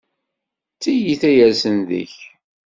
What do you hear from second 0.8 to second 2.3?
tiyita yersen deg-k!